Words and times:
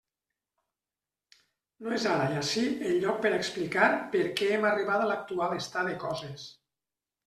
No 1.87 1.93
és 1.99 2.07
ara 2.15 2.25
i 2.33 2.39
ací 2.41 2.65
el 2.89 2.97
lloc 3.05 3.21
per 3.27 3.35
a 3.35 3.39
explicar 3.45 3.93
per 4.17 4.27
què 4.43 4.51
hem 4.59 4.69
arribat 4.75 5.09
a 5.09 5.15
l'actual 5.15 5.59
estat 5.65 5.93
de 5.93 5.99
coses. 6.11 6.53